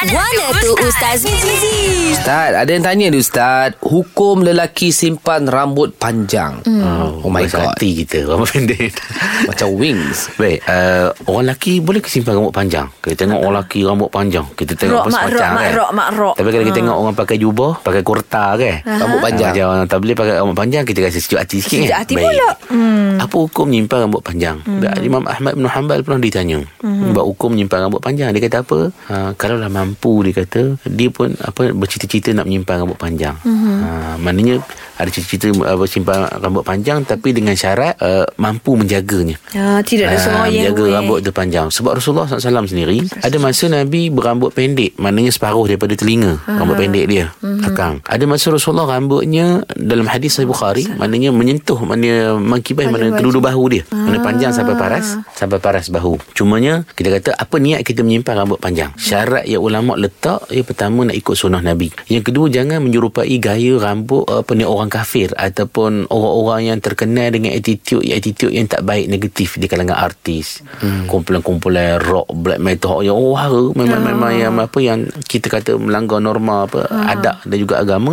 Guana 0.00 0.46
tu 0.56 0.72
Ustaz 0.80 1.28
Mizi. 1.28 2.16
Ustaz, 2.16 2.56
ada 2.56 2.70
yang 2.72 2.80
tanya 2.80 3.12
ni 3.12 3.20
Ustaz. 3.20 3.76
Hukum 3.84 4.40
lelaki 4.40 4.88
simpan 4.90 5.44
rambut 5.44 5.92
panjang. 5.92 6.56
Hmm. 6.64 7.20
Oh 7.20 7.28
my 7.28 7.44
Puas 7.44 7.52
God. 7.52 7.76
hati 7.76 8.00
kita 8.00 8.24
Rambut 8.24 8.48
pendek 8.48 8.96
Macam 9.50 9.68
wings. 9.76 10.32
Baik 10.40 10.64
uh, 10.64 11.12
Orang 11.28 11.44
lelaki 11.44 11.84
Boleh 11.84 12.00
ke 12.00 12.08
simpan 12.08 12.32
rambut 12.32 12.52
panjang 12.52 12.88
Kita 12.96 13.24
tengok 13.24 13.40
orang 13.40 13.60
lelaki 13.60 13.80
Rambut 13.84 14.08
panjang 14.08 14.44
Kita 14.56 14.72
tengok 14.72 14.96
Rok, 14.96 15.04
apa 15.04 15.10
mak 15.10 15.20
semacam 15.20 15.36
rok, 15.36 15.50
mak 15.52 15.60
kan 15.60 15.72
rok, 15.76 15.90
mak 15.92 16.08
rok. 16.16 16.34
Tapi 16.40 16.48
kalau 16.48 16.64
kita 16.64 16.76
tengok 16.80 16.96
Orang 16.96 17.14
pakai 17.16 17.36
jubah 17.36 17.72
Pakai 17.84 18.02
kurta 18.04 18.44
kan 18.56 18.74
Rambut 18.88 19.20
panjang. 19.20 19.52
Macam 19.52 19.66
orang 19.68 19.86
tak 19.86 19.98
boleh 20.00 20.14
pakai 20.16 20.34
rambut 20.40 20.56
panjang 20.56 20.82
Kita 20.88 20.98
rasa 21.04 21.18
sejuk 21.20 21.38
hati 21.40 21.56
sikit 21.60 21.76
Sejuk 21.76 21.92
kan 21.92 22.00
hati 22.00 22.14
pula. 22.16 22.50
hmm. 22.72 23.12
Apa 23.20 23.36
hukum 23.36 23.64
menyimpan 23.68 23.98
rambut 24.08 24.22
panjang 24.24 24.56
hmm. 24.64 24.80
Imam 25.04 25.24
Ahmad 25.28 25.52
bin 25.60 25.68
Hanbal 25.68 26.00
pernah 26.00 26.20
ditanya 26.24 26.58
hmm. 26.80 27.12
Buat 27.12 27.26
hukum 27.36 27.52
menyimpan 27.52 27.78
rambut 27.84 28.00
panjang 28.00 28.32
Dia 28.32 28.40
kata 28.48 28.64
apa 28.64 28.78
ha, 29.12 29.14
Kalaulah 29.36 29.68
mampu 29.90 30.22
Dia 30.22 30.34
kata 30.46 30.78
Dia 30.86 31.10
pun 31.10 31.34
apa 31.42 31.74
bercita-cita 31.74 32.30
Nak 32.30 32.46
menyimpan 32.46 32.86
rambut 32.86 32.96
panjang 32.96 33.34
hmm. 33.42 33.78
ha, 33.82 33.88
Maknanya 34.22 34.62
Ada 35.00 35.10
cita-cita 35.10 35.48
apa, 35.64 35.84
Simpan 35.84 36.28
rambut 36.36 36.60
panjang 36.60 37.00
Tapi 37.02 37.32
dengan 37.32 37.56
syarat 37.56 37.96
uh, 37.98 38.28
Mampu 38.36 38.76
menjaganya. 38.76 39.40
Ya, 39.50 39.80
tidak 39.80 40.12
ada 40.12 40.16
Ah, 40.16 40.20
semua 40.20 40.44
yang 40.46 40.76
Menjaga 40.76 40.84
rambut 41.00 41.18
tu 41.24 41.32
panjang. 41.32 41.66
Sebab 41.72 41.96
Rasulullah 41.96 42.28
SAW 42.28 42.68
sendiri 42.68 43.00
Ada 43.18 43.40
masa 43.40 43.64
Nabi 43.66 44.12
berambut 44.12 44.52
pendek 44.52 45.00
Maknanya 45.00 45.32
separuh 45.32 45.64
daripada 45.64 45.96
telinga 45.96 46.36
Rambut 46.44 46.76
pendek 46.76 47.08
dia 47.08 47.32
Belakang. 47.40 48.04
Ada 48.04 48.24
masa 48.28 48.52
Rasulullah 48.52 48.84
rambutnya 48.90 49.64
Dalam 49.72 50.04
hadis 50.04 50.36
Sahih 50.36 50.46
Bukhari 50.46 50.84
Maknanya 50.84 51.32
menyentuh 51.32 51.80
Maknanya 51.80 52.36
Mengkibai 52.36 52.92
Mana 52.92 53.16
kedua 53.16 53.40
bahu 53.40 53.64
dia. 53.72 53.82
Mana 53.88 54.20
panjang 54.20 54.52
sampai 54.52 54.76
paras 54.76 55.16
Sampai 55.32 55.56
paras 55.56 55.88
bahu. 55.88 56.20
Cumanya 56.36 56.84
Kita 56.92 57.08
kata 57.08 57.30
Apa 57.32 57.56
niat 57.56 57.80
kita 57.80 58.04
menyimpan 58.04 58.36
rambut 58.36 58.60
panjang? 58.60 58.92
Syarat 59.00 59.48
yang 59.48 59.64
ulama' 59.64 59.96
letak 59.96 60.44
Yang 60.52 60.66
pertama 60.68 61.08
nak 61.08 61.16
ikut 61.16 61.32
sunnah 61.32 61.64
Nabi. 61.64 61.88
Yang 62.10 62.28
kedua 62.28 62.50
Jangan 62.50 62.84
menyerupai 62.84 63.32
gaya 63.40 63.80
rambut 63.80 64.26
Apa 64.26 64.52
ni 64.52 64.66
orang 64.66 64.89
kafir 64.90 65.30
Ataupun 65.38 66.10
orang-orang 66.10 66.74
yang 66.74 66.78
terkenal 66.82 67.30
Dengan 67.30 67.54
attitude 67.54 68.02
Attitude 68.02 68.50
yang 68.50 68.66
tak 68.66 68.82
baik 68.82 69.06
Negatif 69.06 69.56
di 69.56 69.70
kalangan 69.70 69.96
artis. 69.96 70.60
Hmm. 70.82 71.06
Kumpulan-kumpulan 71.06 72.02
rock 72.02 72.28
Black 72.34 72.58
metal 72.58 73.06
Yang 73.06 73.16
oh 73.16 73.34
hara 73.38 73.66
Memang, 73.78 74.02
memang 74.02 74.32
yang 74.34 74.52
apa 74.58 74.78
Yang 74.82 75.14
kita 75.30 75.46
kata 75.48 75.78
melanggar 75.78 76.18
norma 76.18 76.66
apa 76.66 76.90
Adat 76.90 77.46
dan 77.46 77.56
juga 77.56 77.80
agama. 77.80 78.12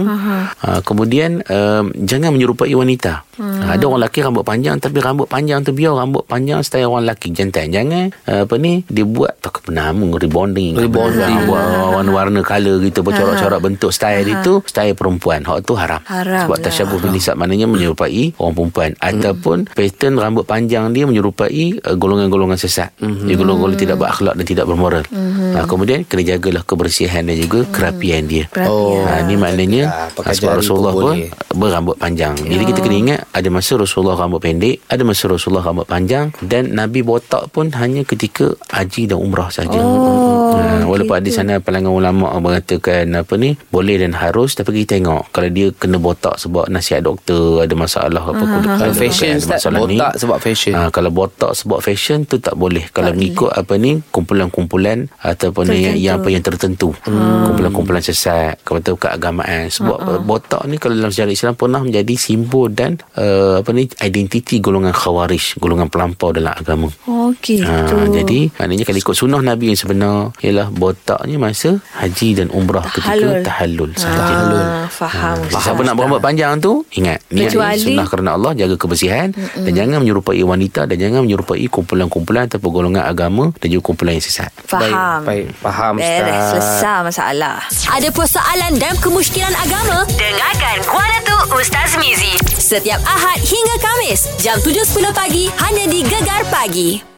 Ha, 0.62 0.80
Kemudian 0.86 1.42
um, 1.50 1.90
Jangan 1.98 2.32
menyerupai 2.32 2.72
wanita. 2.72 3.26
Ha, 3.42 3.74
Ada 3.76 3.90
orang 3.90 4.06
lelaki 4.06 4.22
rambut 4.22 4.46
panjang 4.46 4.78
Tapi 4.78 4.98
rambut 5.02 5.26
panjang 5.26 5.66
tu 5.66 5.74
biar 5.74 5.98
Rambut 5.98 6.24
panjang 6.30 6.62
style 6.62 6.88
orang 6.88 7.10
lelaki. 7.10 7.34
Jantan 7.34 7.74
Jangan 7.74 8.14
uh, 8.30 8.46
apa 8.46 8.56
ni 8.62 8.86
Dia 8.86 9.04
buat 9.04 9.42
tak 9.42 9.66
apa 9.66 9.70
nama 9.74 10.06
Rebonding. 10.06 10.78
Rebonding. 10.78 11.50
Buat 11.50 11.98
warna-warna 11.98 12.40
colour 12.46 12.78
gitu 12.86 13.02
Bercorak-corak 13.02 13.60
bentuk 13.60 13.92
style 13.92 14.28
itu 14.28 14.62
Style 14.68 14.94
perempuan. 14.94 15.42
Hak 15.48 15.64
tu 15.64 15.74
haram. 15.80 16.02
Haram. 16.06 16.46
Sebab 16.46 16.57
lah. 16.58 16.66
tasyabuh 16.66 16.98
bin 17.00 17.12
nisa 17.12 17.34
Maknanya 17.34 17.66
menyerupai 17.66 18.36
orang 18.38 18.54
perempuan. 18.54 18.92
Ataupun 18.98 19.58
pattern 19.68 20.16
rambut 20.16 20.44
panjang 20.44 20.90
dia 20.90 21.04
Menyerupai 21.04 21.48
uh, 21.80 21.96
golongan-golongan 21.96 22.56
sesat. 22.56 22.92
Dia 22.98 23.36
golongan-golongan 23.36 23.80
tidak 23.80 23.98
berakhlak 23.98 24.34
Dan 24.34 24.46
tidak 24.46 24.66
bermoral. 24.66 25.04
Ha, 25.08 25.64
Kemudian 25.64 26.04
kena 26.04 26.24
jagalah 26.28 26.64
kebersihan 26.64 27.24
Dan 27.24 27.36
juga 27.36 27.66
kerapian 27.68 28.26
dia. 28.26 28.46
Oh. 28.64 29.02
ha, 29.02 29.22
Ni 29.22 29.36
maknanya 29.36 29.80
Ya, 30.18 30.34
Sebab 30.34 30.60
Rasulullah 30.60 30.92
pun 30.92 31.16
boleh. 31.16 31.30
Berambut 31.50 31.96
panjang. 31.96 32.34
Jadi 32.34 32.64
kita 32.66 32.80
kena 32.80 32.96
ingat 32.98 33.20
Ada 33.30 33.48
masa 33.48 33.76
Rasulullah 33.76 34.16
rambut 34.16 34.40
pendek 34.40 34.82
Ada 34.86 35.02
masa 35.02 35.28
Rasulullah 35.28 35.64
rambut 35.64 35.86
panjang 35.86 36.34
Dan 36.40 36.74
Nabi 36.74 37.02
botak 37.02 37.50
pun 37.50 37.70
Hanya 37.72 38.02
ketika 38.02 38.52
Haji 38.68 39.08
dan 39.08 39.18
umrah 39.18 39.50
saja. 39.50 39.78
Oh, 39.78 40.56
ha, 40.56 40.84
Walaupun 40.84 41.16
ada 41.16 41.30
sana 41.30 41.58
Pandangan 41.58 41.92
ulama' 41.92 42.32
mengatakan 42.38 43.10
Apa 43.14 43.36
ni 43.36 43.54
Boleh 43.68 43.98
dan 43.98 44.14
harus 44.14 44.54
Tapi 44.54 44.84
kita 44.84 44.98
tengok 44.98 45.30
Kalau 45.30 45.50
dia 45.50 45.68
kena 45.72 45.98
botak 45.98 46.40
Sebab 46.48 46.66
nasihat 46.68 47.04
doktor 47.04 47.62
Ada 47.62 47.76
masalah 47.76 48.24
apa 48.24 48.40
kulit 48.40 48.70
Kalau 48.72 48.88
ada 48.88 48.96
fashion 48.96 49.30
ada 49.30 49.40
Ustaz. 49.40 49.52
masalah 49.60 49.80
ni. 49.84 49.98
Botak 49.98 50.14
sebab 50.16 50.38
fashion. 50.40 50.74
Ha, 50.74 50.82
kalau 50.90 51.12
botak 51.12 51.52
sebab 51.54 51.80
fashion 51.80 52.20
tu 52.24 52.36
tak 52.38 52.56
boleh. 52.56 52.88
Kalau 52.90 53.12
mengikut 53.12 53.52
apa 53.52 53.74
ni 53.76 54.00
kumpulan-kumpulan 54.10 54.98
ataupun 55.20 55.64
yang, 55.68 55.76
Tertentu. 55.92 56.00
yang 56.00 56.14
apa 56.16 56.28
yang 56.30 56.44
tertentu. 56.44 56.90
Hmm. 57.04 57.44
Kumpulan-kumpulan 57.50 58.00
sesat, 58.00 58.62
kata 58.62 58.94
keagamaan. 58.94 59.68
Sebab 59.68 59.98
uh-uh. 59.98 60.22
botak 60.22 60.62
ni 60.64 60.78
kalau 60.78 60.94
dalam 60.94 61.10
sejarah 61.10 61.34
Islam 61.34 61.54
pernah 61.54 61.82
menjadi 61.82 62.14
simbol 62.14 62.70
dan 62.70 62.96
uh, 63.14 63.60
apa 63.60 63.70
ni 63.72 63.90
identiti 63.98 64.62
golongan 64.62 64.94
khawarij, 64.94 65.58
golongan 65.58 65.90
pelampau 65.90 66.30
dalam 66.32 66.54
agama. 66.54 66.88
Okey, 67.04 67.60
Ha, 67.60 67.90
tu. 67.90 67.98
jadi 68.14 68.54
maknanya 68.54 68.86
kalau 68.86 69.00
ikut 69.02 69.16
sunnah 69.18 69.42
Nabi 69.42 69.74
yang 69.74 69.80
sebenar 69.80 70.30
ialah 70.40 70.70
botaknya 70.70 71.36
masa 71.36 71.82
haji 71.98 72.30
dan 72.36 72.48
umrah 72.52 72.86
ketika 72.88 73.42
tahallul 73.44 73.90
sahaja. 73.94 74.38
Ah, 74.54 74.86
faham. 74.88 75.38
Ha, 75.42 75.58
siapa 75.58 75.82
nak 75.82 75.96
berambut 75.96 76.22
panjang 76.22 76.37
tu 76.58 76.86
Ingat 76.94 77.20
Niat 77.28 77.50
Kecuali- 77.50 77.76
ni 77.76 77.84
sunnah 77.84 78.06
kerana 78.06 78.30
Allah 78.34 78.52
Jaga 78.54 78.76
kebersihan 78.76 79.30
Mm-mm. 79.30 79.66
Dan 79.66 79.72
jangan 79.74 79.98
menyerupai 80.00 80.38
wanita 80.40 80.86
Dan 80.86 80.98
jangan 80.98 81.22
menyerupai 81.22 81.66
kumpulan-kumpulan 81.66 82.46
Ataupun 82.46 82.70
golongan 82.70 83.04
agama 83.04 83.50
Dan 83.56 83.68
juga 83.68 83.84
kumpulan 83.88 84.14
yang 84.14 84.24
sesat 84.24 84.54
Faham. 84.62 85.24
Baik, 85.24 85.50
baik. 85.50 85.58
Faham 85.58 85.94
Beres, 85.96 86.20
Ustaz. 86.20 86.50
selesai 86.52 86.98
masalah. 87.02 87.58
Ada 87.90 88.10
persoalan 88.10 88.72
dan 88.76 88.94
kemusykilan 88.98 89.54
agama? 89.58 90.04
Dengarkan 90.12 90.78
Guana 90.84 91.18
tu 91.22 91.38
Ustaz 91.56 91.96
Mizi. 91.96 92.36
Setiap 92.44 93.00
Ahad 93.02 93.40
hingga 93.40 93.76
Kamis, 93.80 94.28
jam 94.38 94.60
7.10 94.60 94.84
pagi, 95.12 95.48
hanya 95.56 95.88
di 95.88 96.04
Gegar 96.04 96.44
Pagi. 96.48 97.16